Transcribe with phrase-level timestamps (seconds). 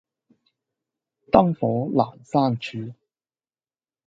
[1.31, 2.95] 燈火闌珊處